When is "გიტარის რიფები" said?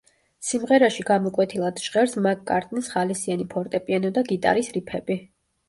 4.35-5.23